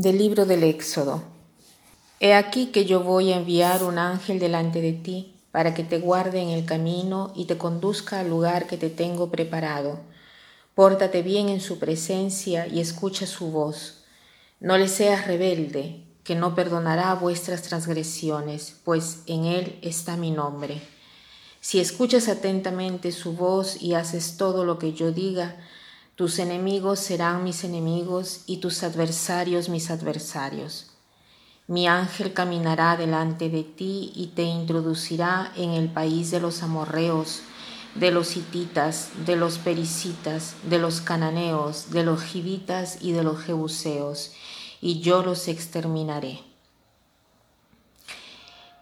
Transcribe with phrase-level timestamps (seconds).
[0.00, 1.24] Del libro del Éxodo.
[2.20, 5.98] He aquí que yo voy a enviar un ángel delante de ti para que te
[5.98, 9.98] guarde en el camino y te conduzca al lugar que te tengo preparado.
[10.76, 14.04] Pórtate bien en su presencia y escucha su voz.
[14.60, 20.80] No le seas rebelde, que no perdonará vuestras transgresiones, pues en él está mi nombre.
[21.60, 25.56] Si escuchas atentamente su voz y haces todo lo que yo diga,
[26.18, 30.90] tus enemigos serán mis enemigos y tus adversarios mis adversarios.
[31.68, 37.42] Mi ángel caminará delante de ti y te introducirá en el país de los amorreos,
[37.94, 43.40] de los hititas, de los pericitas, de los cananeos, de los gibitas y de los
[43.40, 44.32] jebuseos,
[44.80, 46.40] y yo los exterminaré.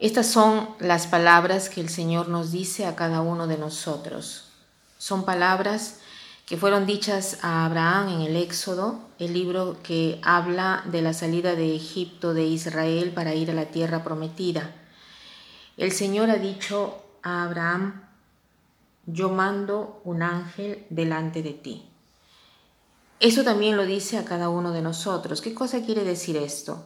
[0.00, 4.50] Estas son las palabras que el Señor nos dice a cada uno de nosotros.
[4.98, 6.00] Son palabras
[6.46, 11.54] que fueron dichas a Abraham en el Éxodo, el libro que habla de la salida
[11.54, 14.74] de Egipto de Israel para ir a la tierra prometida.
[15.76, 18.02] El Señor ha dicho a Abraham,
[19.06, 21.88] yo mando un ángel delante de ti.
[23.20, 25.40] Eso también lo dice a cada uno de nosotros.
[25.40, 26.84] ¿Qué cosa quiere decir esto?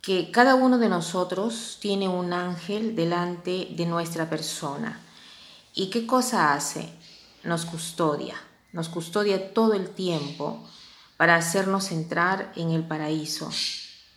[0.00, 5.00] Que cada uno de nosotros tiene un ángel delante de nuestra persona.
[5.74, 6.92] ¿Y qué cosa hace?
[7.44, 8.36] Nos custodia,
[8.72, 10.62] nos custodia todo el tiempo
[11.16, 13.50] para hacernos entrar en el paraíso.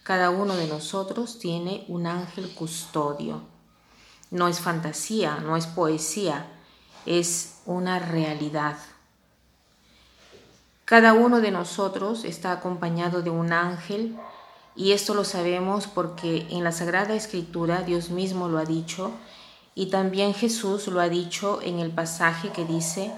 [0.03, 3.41] Cada uno de nosotros tiene un ángel custodio.
[4.31, 6.47] No es fantasía, no es poesía,
[7.05, 8.77] es una realidad.
[10.85, 14.15] Cada uno de nosotros está acompañado de un ángel
[14.75, 19.11] y esto lo sabemos porque en la Sagrada Escritura Dios mismo lo ha dicho
[19.75, 23.11] y también Jesús lo ha dicho en el pasaje que dice,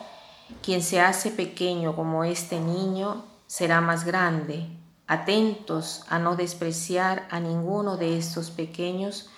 [0.64, 4.68] quien se hace pequeño como este niño será más grande.
[5.06, 9.30] Atentos a no despreciar a ninguno de estos pequeños,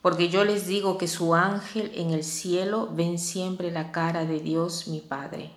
[0.00, 4.40] porque yo les digo que su ángel en el cielo ven siempre la cara de
[4.40, 5.52] Dios mi Padre.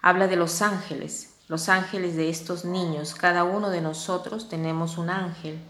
[0.00, 3.14] Habla de los ángeles, los ángeles de estos niños.
[3.14, 5.60] Cada uno de nosotros tenemos un ángel.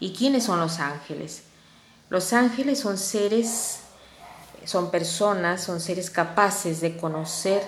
[0.00, 1.44] ¿Y quiénes son los ángeles?
[2.08, 3.80] Los ángeles son seres,
[4.64, 7.62] son personas, son seres capaces de conocer,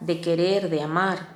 [0.00, 1.34] de querer, de amar.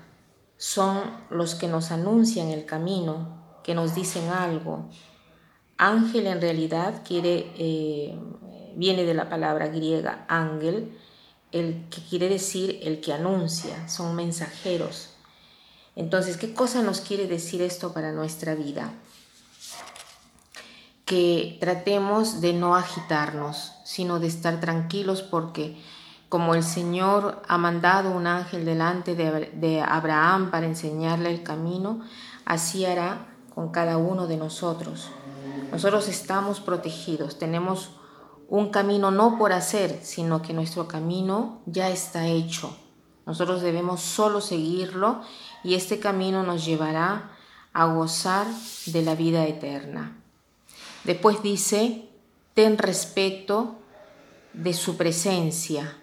[0.57, 4.89] Son los que nos anuncian el camino, que nos dicen algo.
[5.79, 8.19] Ángel en realidad quiere, eh,
[8.75, 10.99] viene de la palabra griega ángel,
[11.53, 15.15] el que quiere decir el que anuncia, son mensajeros.
[15.97, 18.93] Entonces, ¿qué cosa nos quiere decir esto para nuestra vida?
[21.09, 25.83] Que tratemos de no agitarnos, sino de estar tranquilos porque
[26.29, 32.03] como el Señor ha mandado un ángel delante de, Abraham para enseñarle el camino,
[32.45, 35.09] así hará con cada uno de nosotros.
[35.73, 37.93] Nosotros estamos protegidos, tenemos
[38.47, 42.77] un camino no por hacer, sino que nuestro camino ya está hecho.
[43.25, 45.23] Nosotros debemos solo seguirlo
[45.65, 47.31] y este camino nos llevará
[47.73, 48.47] a gozar
[48.85, 50.19] de la vida eterna.
[51.05, 52.09] Después dice,
[52.55, 53.77] ten respeto
[54.53, 55.97] de su presencia.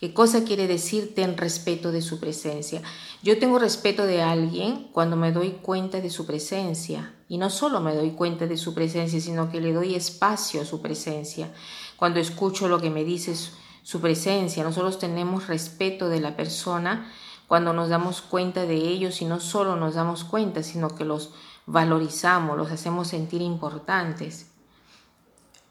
[0.00, 2.80] ¿Qué cosa quiere decir ten respeto de su presencia?
[3.22, 7.14] Yo tengo respeto de alguien cuando me doy cuenta de su presencia.
[7.28, 10.64] Y no solo me doy cuenta de su presencia, sino que le doy espacio a
[10.64, 11.52] su presencia.
[11.96, 13.34] Cuando escucho lo que me dice
[13.82, 17.12] su presencia, nosotros tenemos respeto de la persona
[17.46, 21.30] cuando nos damos cuenta de ellos y no solo nos damos cuenta, sino que los
[21.70, 24.50] valorizamos, los hacemos sentir importantes.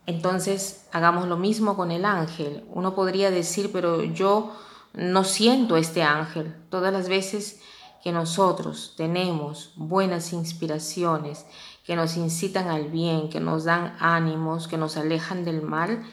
[0.05, 2.65] Entonces, hagamos lo mismo con el ángel.
[2.69, 4.55] Uno podría decir, pero yo
[4.93, 6.55] no siento este ángel.
[6.69, 7.61] Todas las veces
[8.01, 11.45] que nosotros tenemos buenas inspiraciones,
[11.85, 16.03] que nos incitan al bien, que nos dan ánimos, que nos alejan del mal,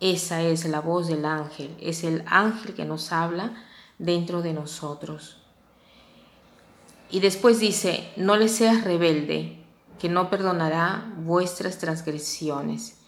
[0.00, 3.54] esa es la voz del ángel, es el ángel que nos habla
[3.98, 5.45] dentro de nosotros.
[7.10, 9.62] Y después dice, no le seas rebelde,
[9.98, 12.98] que no perdonará vuestras transgresiones.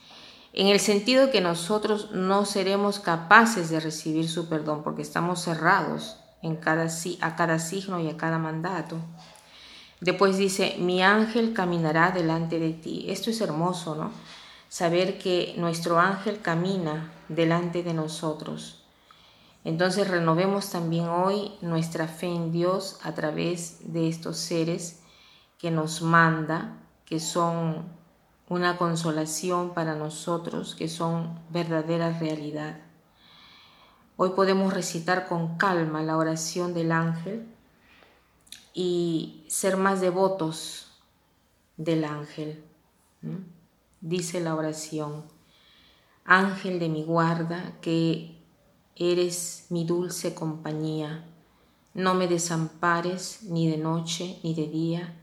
[0.52, 6.16] En el sentido que nosotros no seremos capaces de recibir su perdón porque estamos cerrados
[6.42, 6.88] en cada,
[7.20, 8.96] a cada signo y a cada mandato.
[10.00, 13.06] Después dice, mi ángel caminará delante de ti.
[13.08, 14.10] Esto es hermoso, ¿no?
[14.68, 18.84] Saber que nuestro ángel camina delante de nosotros.
[19.68, 25.02] Entonces renovemos también hoy nuestra fe en Dios a través de estos seres
[25.58, 27.84] que nos manda, que son
[28.48, 32.80] una consolación para nosotros, que son verdadera realidad.
[34.16, 37.46] Hoy podemos recitar con calma la oración del ángel
[38.72, 40.98] y ser más devotos
[41.76, 42.64] del ángel.
[44.00, 45.24] Dice la oración,
[46.24, 48.37] Ángel de mi guarda, que
[48.98, 51.24] eres mi dulce compañía,
[51.94, 55.14] no me desampares ni de noche ni de día,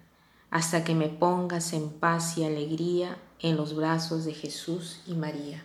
[0.50, 5.64] hasta que me pongas en paz y alegría en los brazos de Jesús y María.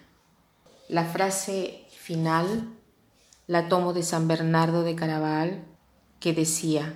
[0.89, 2.69] La frase final
[3.51, 5.65] la tomo de San Bernardo de Caraval,
[6.21, 6.95] que decía,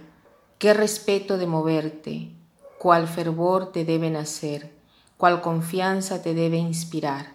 [0.58, 2.30] qué respeto de moverte,
[2.78, 4.72] cuál fervor te debe nacer,
[5.16, 7.34] cuál confianza te debe inspirar,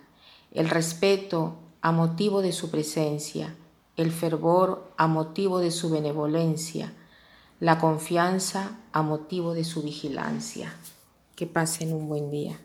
[0.53, 3.57] el respeto a motivo de su presencia,
[3.99, 6.93] el fervor a motivo de su benevolencia,
[7.59, 10.73] la confianza a motivo de su vigilancia.
[11.35, 12.57] Que pasen un buen día.